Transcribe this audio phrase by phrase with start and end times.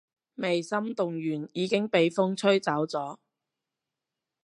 [0.33, 3.19] 未心動完已經畀風吹走咗